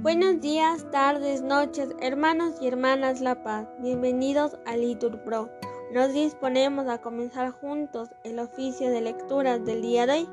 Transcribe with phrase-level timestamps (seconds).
[0.00, 3.66] Buenos días, tardes, noches, hermanos y hermanas La Paz.
[3.80, 5.50] Bienvenidos a Litur Pro.
[5.92, 10.28] Nos disponemos a comenzar juntos el oficio de lecturas del día de hoy.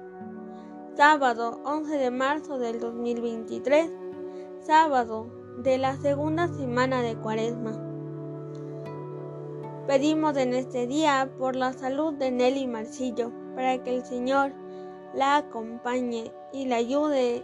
[0.96, 3.90] Sábado 11 de marzo del 2023.
[4.62, 7.72] Sábado de la segunda semana de Cuaresma.
[9.88, 14.54] Pedimos en este día por la salud de Nelly Marcillo, para que el Señor
[15.16, 17.44] la acompañe y la ayude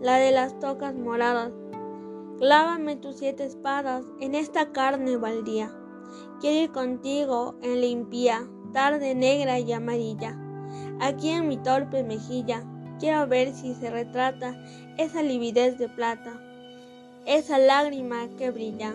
[0.00, 1.52] la de las tocas moradas.
[2.38, 5.74] Clávame tus siete espadas en esta carne baldía.
[6.40, 10.38] Quiero ir contigo en limpia, tarde negra y amarilla.
[11.00, 12.62] Aquí en mi torpe mejilla
[12.98, 14.54] quiero ver si se retrata
[14.96, 16.40] esa lividez de plata,
[17.26, 18.94] esa lágrima que brilla.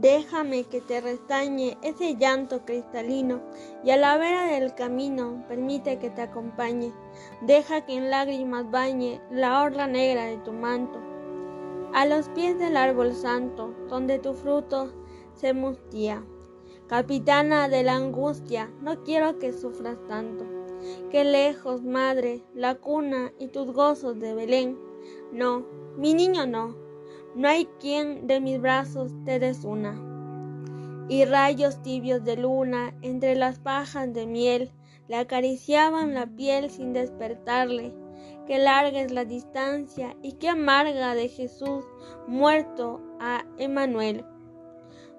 [0.00, 3.40] Déjame que te restañe ese llanto cristalino
[3.82, 6.92] y a la vera del camino permite que te acompañe.
[7.40, 11.00] Deja que en lágrimas bañe la orla negra de tu manto.
[11.94, 14.92] A los pies del árbol santo, donde tu fruto
[15.34, 16.22] se mustía.
[16.86, 20.44] Capitana de la angustia, no quiero que sufras tanto.
[21.10, 24.78] Que lejos, madre, la cuna y tus gozos de Belén.
[25.32, 26.87] No, mi niño no
[27.38, 29.94] no hay quien de mis brazos te desuna.
[31.08, 34.72] Y rayos tibios de luna entre las pajas de miel
[35.06, 37.94] le acariciaban la piel sin despertarle.
[38.48, 41.84] Qué larga es la distancia y qué amarga de Jesús
[42.26, 44.24] muerto a Emanuel.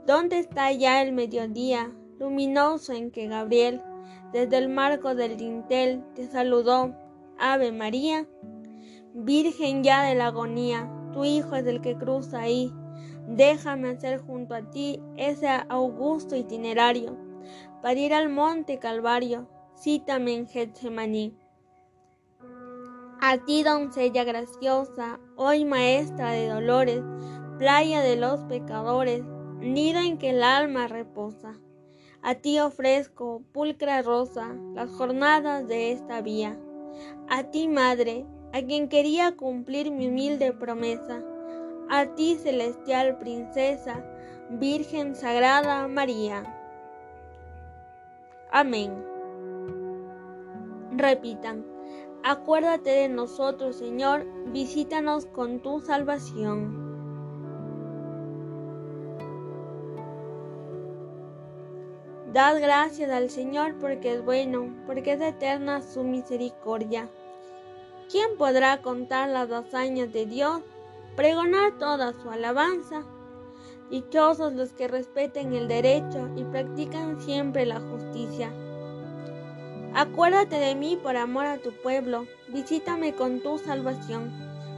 [0.05, 1.89] ¿Dónde está ya el mediodía
[2.19, 3.81] luminoso en que Gabriel
[4.33, 6.93] desde el marco del dintel te saludó?
[7.37, 8.27] Ave María,
[9.13, 12.73] Virgen ya de la agonía, tu Hijo es el que cruza ahí.
[13.27, 17.15] Déjame hacer junto a ti ese augusto itinerario
[17.81, 19.47] para ir al monte Calvario.
[19.75, 21.33] Cítame en Getsemaní.
[23.21, 27.03] A ti, doncella graciosa, hoy maestra de dolores,
[27.57, 29.23] playa de los pecadores,
[29.59, 31.59] nido en que el alma reposa.
[32.21, 36.57] A ti ofrezco, pulcra rosa, las jornadas de esta vía.
[37.29, 41.21] A ti, madre, a quien quería cumplir mi humilde promesa,
[41.89, 44.03] a ti celestial princesa,
[44.49, 46.43] Virgen Sagrada María.
[48.51, 48.91] Amén.
[50.91, 51.65] Repitan,
[52.23, 56.89] acuérdate de nosotros, Señor, visítanos con tu salvación.
[62.33, 67.09] Dad gracias al Señor porque es bueno, porque es eterna su misericordia.
[68.11, 70.61] ¿Quién podrá contar las hazañas de Dios,
[71.15, 73.03] pregonar toda su alabanza?
[73.91, 78.51] Dichosos los que respeten el derecho y practican siempre la justicia.
[79.93, 84.31] Acuérdate de mí por amor a tu pueblo, visítame con tu salvación,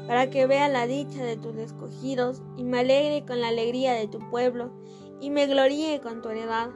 [0.08, 4.10] para que vea la dicha de tus escogidos y me alegre con la alegría de
[4.10, 4.74] tu pueblo
[5.22, 6.70] y me gloríe con tu heredad.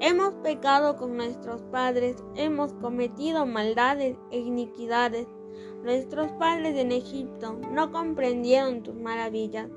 [0.00, 5.26] Hemos pecado con nuestros padres, hemos cometido maldades e iniquidades.
[5.82, 9.68] Nuestros padres en Egipto no comprendieron tus maravillas.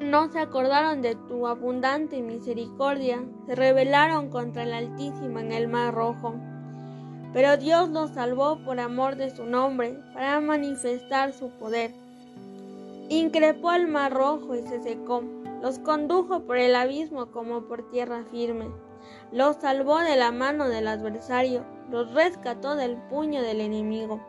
[0.00, 5.92] No se acordaron de tu abundante misericordia, se rebelaron contra el Altísimo en el Mar
[5.92, 6.34] Rojo.
[7.32, 11.90] Pero Dios los salvó por amor de su nombre, para manifestar su poder.
[13.08, 15.24] Increpó el Mar Rojo y se secó
[15.62, 18.70] los condujo por el abismo como por tierra firme.
[19.32, 24.20] Los salvó de la mano del adversario, los rescató del puño del enemigo.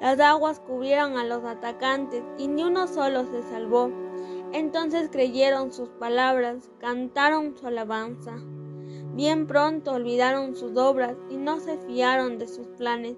[0.00, 3.90] Las aguas cubrieron a los atacantes y ni uno solo se salvó.
[4.52, 8.34] Entonces creyeron sus palabras, cantaron su alabanza.
[9.14, 13.16] Bien pronto olvidaron sus obras y no se fiaron de sus planes.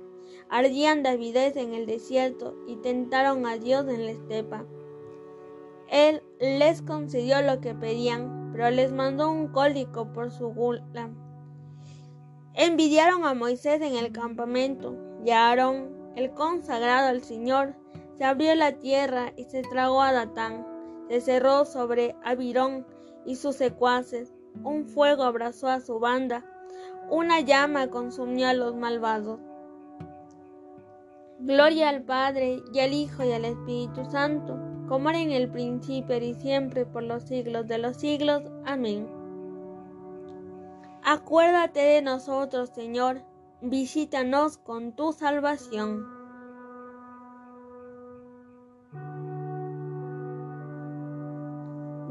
[0.49, 4.65] Ardían de avidez en el desierto y tentaron a Dios en la estepa.
[5.89, 11.11] Él les concedió lo que pedían, pero les mandó un cólico por su gula.
[12.55, 17.75] Envidiaron a Moisés en el campamento, y a Aarón, el consagrado al Señor,
[18.17, 20.67] se abrió la tierra y se tragó a Datán.
[21.09, 22.87] Se cerró sobre Abirón
[23.27, 24.33] y sus secuaces.
[24.65, 26.45] Un fuego abrazó a su banda,
[27.11, 29.39] una llama consumió a los malvados.
[31.39, 36.17] Gloria al Padre, y al Hijo, y al Espíritu Santo, como era en el principio
[36.19, 38.43] y siempre, por los siglos de los siglos.
[38.65, 39.09] Amén.
[41.03, 43.23] Acuérdate de nosotros, Señor,
[43.61, 46.05] visítanos con tu salvación.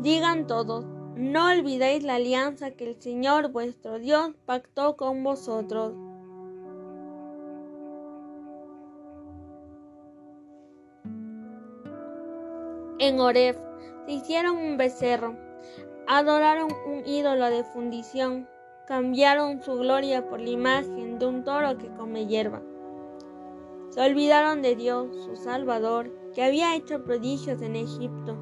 [0.01, 0.85] Digan todos,
[1.15, 5.93] no olvidéis la alianza que el Señor vuestro Dios pactó con vosotros.
[12.97, 13.57] En Oref
[14.05, 15.35] se hicieron un becerro,
[16.07, 18.47] adoraron un ídolo de fundición,
[18.87, 22.61] cambiaron su gloria por la imagen de un toro que come hierba.
[23.89, 28.35] Se olvidaron de Dios, su Salvador, que había hecho prodigios en Egipto,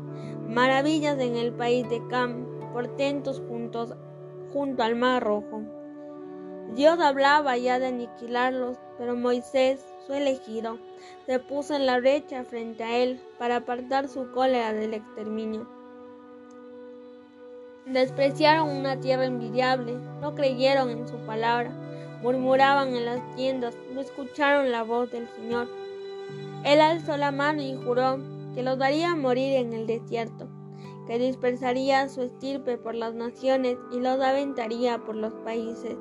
[0.48, 3.96] maravillas en el país de Cam, portentos juntos,
[4.52, 5.64] junto al mar rojo.
[6.76, 10.78] Dios hablaba ya de aniquilarlos, pero Moisés, su elegido,
[11.26, 15.68] se puso en la brecha frente a él para apartar su cólera del exterminio.
[17.86, 21.72] Despreciaron una tierra envidiable, no creyeron en su palabra,
[22.22, 25.68] murmuraban en las tiendas, no escucharon la voz del Señor.
[26.64, 28.20] Él alzó la mano y juró
[28.56, 30.48] que los daría morir en el desierto,
[31.08, 35.98] que dispersaría su estirpe por las naciones y los aventaría por los países.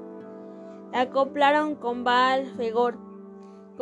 [0.93, 2.96] acoplaron con Baal Fegor,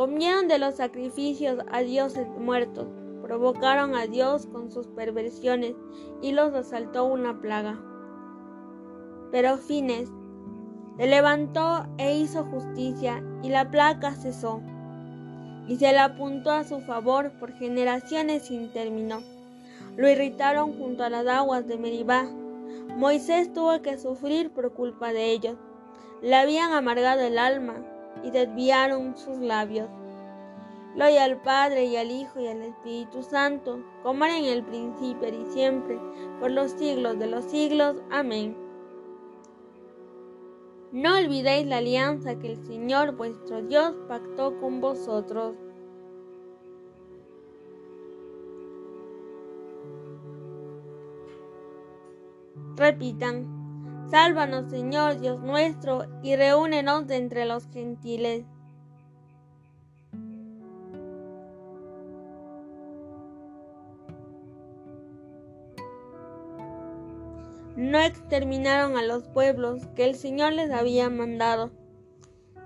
[0.01, 2.87] Comieron de los sacrificios a dioses muertos,
[3.21, 5.75] provocaron a Dios con sus perversiones
[6.23, 7.79] y los asaltó una plaga.
[9.31, 10.09] Pero Fines
[10.97, 14.63] se levantó e hizo justicia y la plaga cesó
[15.69, 19.21] y se la apuntó a su favor por generaciones sin término.
[19.99, 22.25] Lo irritaron junto a las aguas de Meribá.
[22.97, 25.59] Moisés tuvo que sufrir por culpa de ellos.
[26.23, 27.85] Le habían amargado el alma
[28.23, 29.89] y desviaron sus labios.
[30.95, 35.29] Gloria al Padre y al Hijo y al Espíritu Santo, como era en el principio
[35.29, 35.99] y siempre,
[36.41, 37.97] por los siglos de los siglos.
[38.11, 38.57] Amén.
[40.93, 45.55] No olvidéis la alianza que el Señor vuestro Dios pactó con vosotros.
[52.77, 53.60] Repitan.
[54.11, 58.45] Sálvanos, Señor Dios nuestro, y reúnenos de entre los gentiles.
[67.77, 71.71] No exterminaron a los pueblos que el Señor les había mandado.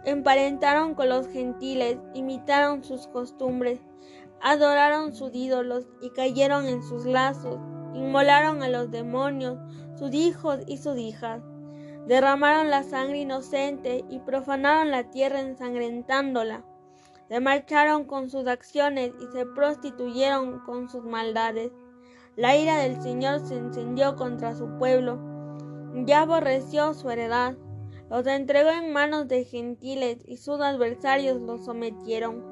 [0.04, 3.80] Emparentaron con los gentiles, imitaron sus costumbres,
[4.40, 7.58] adoraron sus ídolos y cayeron en sus lazos,
[7.94, 9.58] inmolaron a los demonios,
[9.98, 11.42] sus hijos y sus hijas.
[12.06, 16.64] Derramaron la sangre inocente y profanaron la tierra ensangrentándola.
[17.28, 21.72] Se marcharon con sus acciones y se prostituyeron con sus maldades.
[22.36, 25.18] La ira del Señor se encendió contra su pueblo.
[26.04, 27.56] Ya aborreció su heredad.
[28.10, 32.44] Los entregó en manos de gentiles y sus adversarios los sometieron.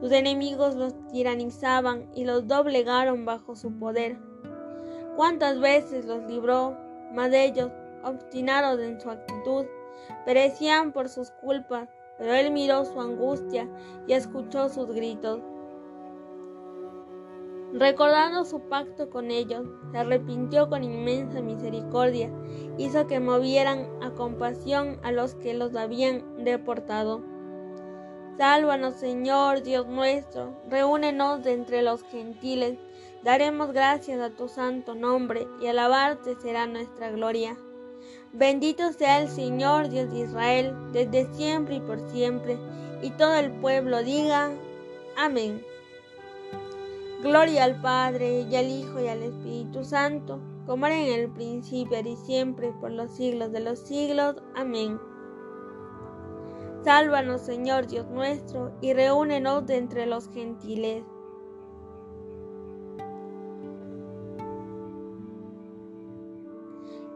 [0.00, 4.16] Sus enemigos los tiranizaban y los doblegaron bajo su poder.
[5.16, 6.76] ¿Cuántas veces los libró
[7.14, 7.70] mas ellos,
[8.02, 9.64] obstinados en su actitud,
[10.26, 13.68] perecían por sus culpas, pero él miró su angustia
[14.06, 15.40] y escuchó sus gritos.
[17.72, 22.30] Recordando su pacto con ellos, se arrepintió con inmensa misericordia,
[22.78, 27.22] hizo que movieran a compasión a los que los habían deportado.
[28.38, 32.78] Sálvanos, Señor Dios nuestro, reúnenos de entre los gentiles
[33.24, 37.56] Daremos gracias a tu santo nombre y alabarte será nuestra gloria.
[38.34, 42.58] Bendito sea el Señor Dios de Israel, desde siempre y por siempre.
[43.00, 44.50] Y todo el pueblo diga,
[45.16, 45.64] amén.
[47.22, 51.98] Gloria al Padre, y al Hijo, y al Espíritu Santo, como era en el principio
[52.00, 54.36] y siempre, por los siglos de los siglos.
[54.54, 55.00] Amén.
[56.84, 61.04] Sálvanos, Señor Dios nuestro, y reúnenos de entre los gentiles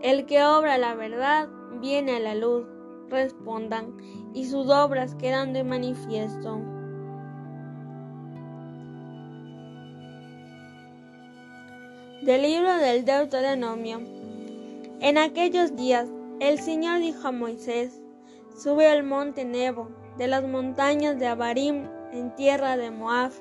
[0.09, 1.51] El que obra la verdad
[1.83, 2.65] viene a la luz,
[3.11, 3.95] respondan,
[4.33, 6.63] y sus obras quedan de manifiesto.
[12.23, 14.01] Del libro del Deuteronomio.
[15.01, 16.09] En aquellos días
[16.41, 18.01] el Señor dijo a Moisés,
[18.57, 23.33] sube al monte Nebo, de las montañas de Abarim, en tierra de Moab,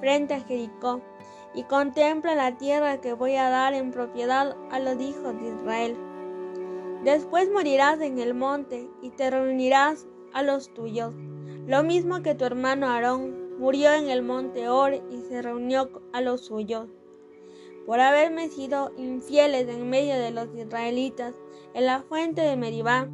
[0.00, 1.02] frente a Jericó
[1.54, 6.05] y contempla la tierra que voy a dar en propiedad a los hijos de Israel.
[7.06, 11.14] Después morirás en el monte y te reunirás a los tuyos,
[11.64, 16.20] lo mismo que tu hermano Aarón murió en el monte Or y se reunió a
[16.20, 16.88] los suyos.
[17.86, 21.36] Por haberme sido infieles en medio de los israelitas,
[21.74, 23.08] en la fuente de Meribá,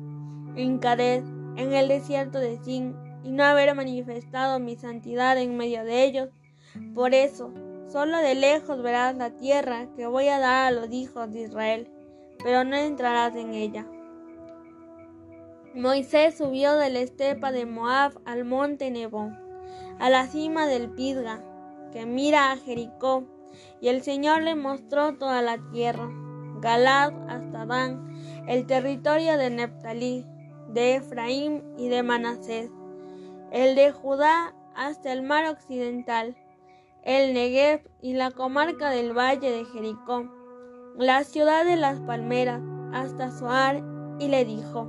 [0.57, 1.27] en Kadesh,
[1.59, 6.31] en el desierto de Sin, y no haber manifestado mi santidad en medio de ellos.
[6.95, 7.53] Por eso,
[7.89, 11.91] solo de lejos verás la tierra que voy a dar a los hijos de Israel,
[12.43, 13.87] pero no entrarás en ella.
[15.75, 19.31] Moisés subió de la estepa de Moab al monte Nebo,
[19.99, 21.43] a la cima del Pisga,
[21.93, 23.25] que mira a Jericó,
[23.81, 26.09] y el Señor le mostró toda la tierra,
[26.61, 30.27] Galad hasta Dan, el territorio de Neptalí,
[30.69, 32.71] de Efraín y de Manasés
[33.53, 36.35] el de Judá hasta el mar occidental,
[37.03, 40.27] el Negev y la comarca del valle de Jericó,
[40.97, 42.61] la ciudad de las palmeras,
[42.93, 43.83] hasta Zoar,
[44.19, 44.89] y le dijo,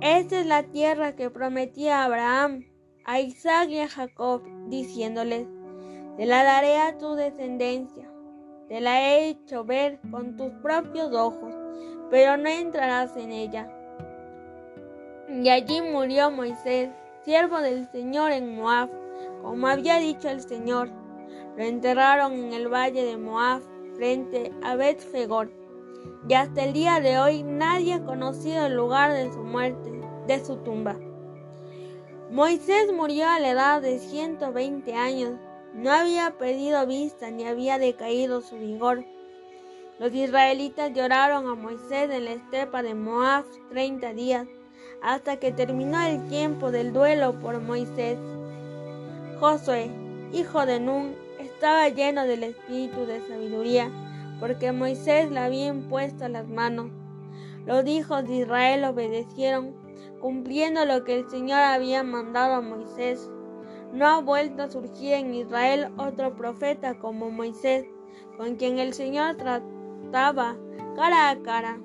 [0.00, 2.64] Esta es la tierra que prometí a Abraham,
[3.04, 5.46] a Isaac y a Jacob, diciéndoles,
[6.16, 8.10] Te la daré a tu descendencia,
[8.68, 11.54] te la he hecho ver con tus propios ojos,
[12.10, 13.70] pero no entrarás en ella.
[15.28, 16.90] Y allí murió Moisés
[17.24, 18.90] siervo del Señor en Moab,
[19.42, 20.90] como había dicho el Señor.
[21.56, 23.62] Lo enterraron en el valle de Moab,
[23.96, 25.50] frente a Bet-Fegor.
[26.28, 29.90] Y hasta el día de hoy nadie ha conocido el lugar de su muerte,
[30.26, 30.96] de su tumba.
[32.30, 35.32] Moisés murió a la edad de 120 años.
[35.74, 39.04] No había perdido vista ni había decaído su vigor.
[39.98, 44.46] Los israelitas lloraron a Moisés en la estepa de Moab 30 días
[45.02, 48.18] hasta que terminó el tiempo del duelo por Moisés.
[49.38, 49.90] Josué,
[50.32, 51.14] hijo de Nun,
[51.64, 53.90] estaba lleno del espíritu de sabiduría,
[54.38, 56.90] porque Moisés le había impuesto las manos.
[57.64, 59.74] Los hijos de Israel obedecieron,
[60.20, 63.30] cumpliendo lo que el Señor había mandado a Moisés.
[63.94, 67.86] No ha vuelto a surgir en Israel otro profeta como Moisés,
[68.36, 70.58] con quien el Señor trataba
[70.96, 71.78] cara a cara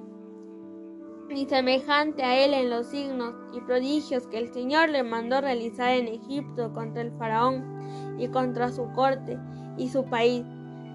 [1.29, 5.91] ni semejante a él en los signos y prodigios que el Señor le mandó realizar
[5.91, 9.39] en Egipto contra el faraón y contra su corte
[9.77, 10.43] y su país,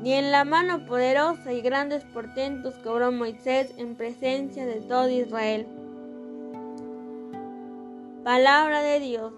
[0.02, 5.09] ni en la mano poderosa y grandes portentos que obró Moisés en presencia de todo
[5.09, 5.66] Israel.
[8.25, 9.33] Palabra de Dios.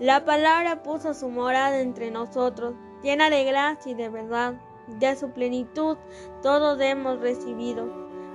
[0.00, 5.30] La palabra puso su morada entre nosotros, llena de gracia y de verdad de su
[5.30, 5.96] plenitud
[6.42, 7.88] todos hemos recibido,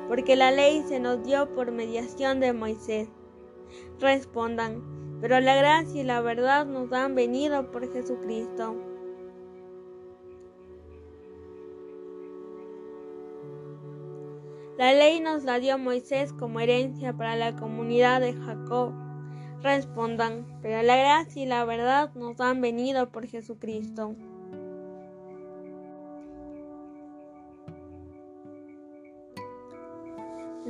[0.08, 3.10] porque la ley se nos dio por mediación de Moisés.
[4.00, 8.76] Respondan, pero la gracia y la verdad nos han venido por Jesucristo.
[14.78, 18.94] La ley nos la dio Moisés como herencia para la comunidad de Jacob.
[19.62, 24.16] Respondan, pero la gracia y la verdad nos han venido por Jesucristo.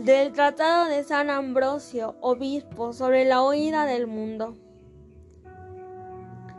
[0.05, 4.55] Del Tratado de San Ambrosio, obispo, sobre la oída del mundo.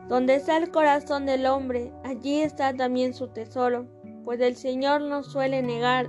[0.09, 3.87] Donde está el corazón del hombre, allí está también su tesoro,
[4.25, 6.09] pues el Señor no suele negar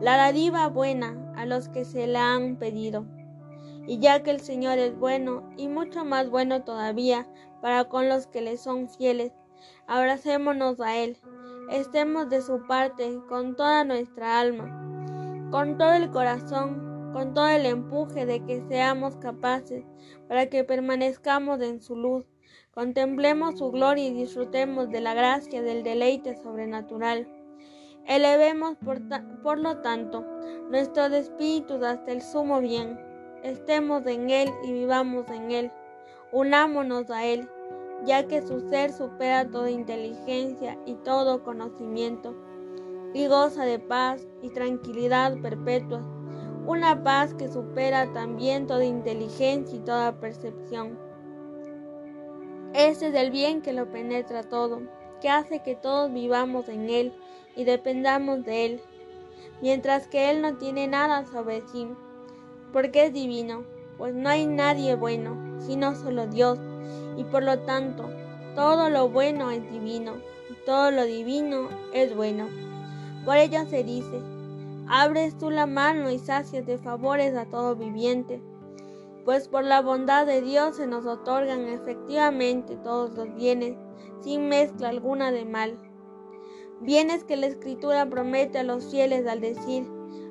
[0.00, 3.06] la dádiva buena a los que se la han pedido.
[3.88, 7.26] Y ya que el Señor es bueno, y mucho más bueno todavía
[7.60, 9.32] para con los que le son fieles,
[9.88, 11.18] abracémonos a Él,
[11.72, 14.91] estemos de su parte con toda nuestra alma
[15.52, 19.84] con todo el corazón, con todo el empuje de que seamos capaces,
[20.26, 22.24] para que permanezcamos en su luz,
[22.70, 27.28] contemplemos su gloria y disfrutemos de la gracia del deleite sobrenatural.
[28.06, 30.24] Elevemos por, lo tanto
[30.70, 32.98] nuestros espíritus hasta el sumo bien,
[33.42, 35.70] estemos en Él y vivamos en Él,
[36.32, 37.46] unámonos a Él,
[38.06, 42.34] ya que su ser supera toda inteligencia y todo conocimiento
[43.14, 46.02] y goza de paz y tranquilidad perpetua,
[46.66, 50.98] una paz que supera también toda inteligencia y toda percepción.
[52.72, 54.80] Ese es el bien que lo penetra todo,
[55.20, 57.12] que hace que todos vivamos en Él
[57.54, 58.80] y dependamos de Él,
[59.60, 61.88] mientras que Él no tiene nada sobre sí,
[62.72, 63.64] porque es divino,
[63.98, 66.58] pues no hay nadie bueno, sino solo Dios,
[67.16, 68.08] y por lo tanto,
[68.54, 70.14] todo lo bueno es divino,
[70.50, 72.71] y todo lo divino es bueno.
[73.24, 74.20] Por ello se dice,
[74.88, 78.42] abres tú la mano y sacias de favores a todo viviente,
[79.24, 83.76] pues por la bondad de Dios se nos otorgan efectivamente todos los bienes,
[84.20, 85.78] sin mezcla alguna de mal.
[86.80, 89.86] Bienes que la Escritura promete a los fieles al decir,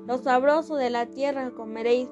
[0.06, 2.10] lo sabroso de la tierra comeréis.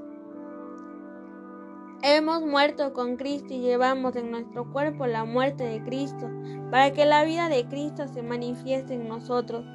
[2.02, 6.30] Hemos muerto con Cristo y llevamos en nuestro cuerpo la muerte de Cristo,
[6.72, 9.66] para que la vida de Cristo se manifieste en nosotros.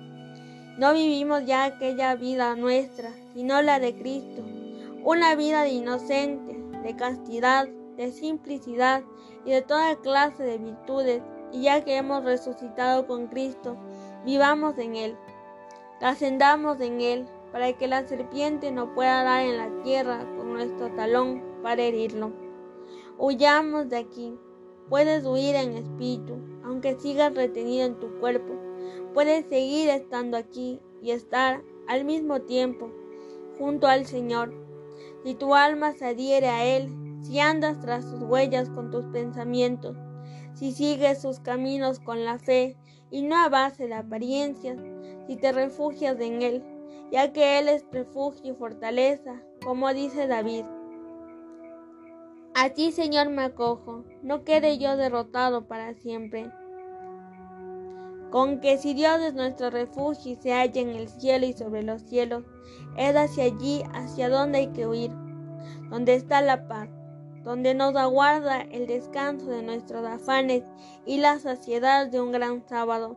[0.78, 4.42] No vivimos ya aquella vida nuestra, sino la de Cristo,
[5.04, 9.04] una vida de inocente, de castidad, de simplicidad
[9.44, 13.76] y de toda clase de virtudes, y ya que hemos resucitado con Cristo,
[14.24, 15.16] vivamos en Él,
[16.00, 20.90] ascendamos en Él, para que la serpiente no pueda dar en la tierra con nuestro
[20.96, 22.32] talón para herirlo.
[23.16, 24.36] Huyamos de aquí.
[24.88, 28.63] Puedes huir en espíritu, aunque sigas retenido en tu cuerpo.
[29.14, 32.90] Puedes seguir estando aquí y estar al mismo tiempo
[33.56, 34.52] junto al Señor.
[35.22, 36.92] Si tu alma se adhiere a Él,
[37.22, 39.96] si andas tras sus huellas con tus pensamientos,
[40.54, 42.76] si sigues sus caminos con la fe
[43.10, 44.78] y no a base de apariencias,
[45.28, 46.64] si te refugias en Él,
[47.12, 50.64] ya que Él es refugio y fortaleza, como dice David.
[52.54, 56.50] A ti, Señor, me acojo, no quede yo derrotado para siempre.
[58.34, 61.84] Con que si Dios es nuestro refugio y se halla en el cielo y sobre
[61.84, 62.42] los cielos,
[62.96, 65.12] es hacia allí hacia donde hay que huir,
[65.88, 66.88] donde está la paz,
[67.44, 70.64] donde nos aguarda el descanso de nuestros afanes
[71.06, 73.16] y la saciedad de un gran sábado.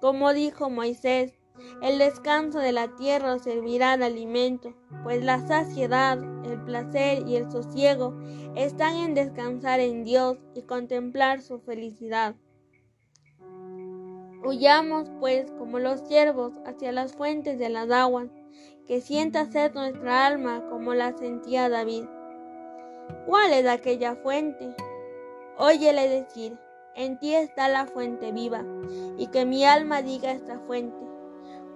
[0.00, 1.32] Como dijo Moisés,
[1.80, 4.74] el descanso de la tierra servirá de alimento,
[5.04, 8.18] pues la saciedad, el placer y el sosiego
[8.56, 12.34] están en descansar en Dios y contemplar su felicidad.
[14.44, 18.28] Huyamos, pues, como los ciervos, hacia las fuentes de las aguas,
[18.86, 22.04] que sienta sed nuestra alma como la sentía David.
[23.26, 24.74] ¿Cuál es aquella fuente?
[25.56, 26.58] Óyele decir,
[26.94, 28.64] en ti está la fuente viva,
[29.16, 31.04] y que mi alma diga esta fuente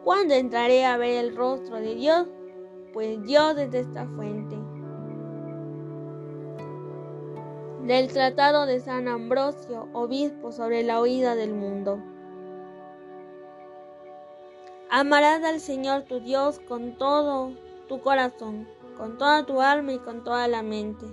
[0.09, 2.29] ¿Cuándo entraré a ver el rostro de Dios?
[2.95, 4.57] Pues Dios es esta fuente.
[7.85, 12.03] Del Tratado de San Ambrosio, obispo sobre la oída del mundo.
[14.91, 17.53] Amarás al Señor tu Dios con todo
[17.89, 21.05] tu corazón, con toda tu alma y con toda la mente.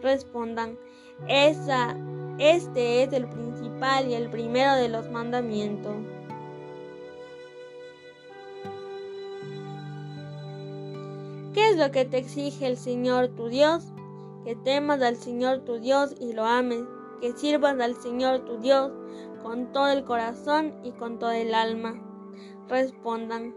[0.00, 0.78] Respondan,
[1.26, 1.96] esa,
[2.38, 5.96] este es el principal y el primero de los mandamientos.
[11.52, 13.82] ¿Qué es lo que te exige el Señor tu Dios?
[14.44, 16.84] Que temas al Señor tu Dios y lo ames,
[17.20, 18.92] que sirvas al Señor tu Dios
[19.42, 22.05] con todo el corazón y con todo el alma.
[22.68, 23.54] Respondan,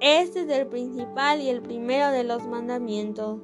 [0.00, 3.40] este es el principal y el primero de los mandamientos.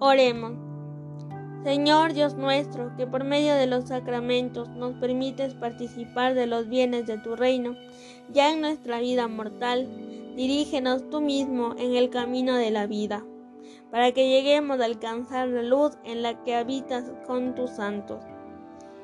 [0.00, 0.52] Oremos.
[1.62, 7.06] Señor Dios nuestro, que por medio de los sacramentos nos permites participar de los bienes
[7.06, 7.76] de tu reino,
[8.32, 9.86] ya en nuestra vida mortal,
[10.36, 13.26] dirígenos tú mismo en el camino de la vida,
[13.90, 18.24] para que lleguemos a alcanzar la luz en la que habitas con tus santos.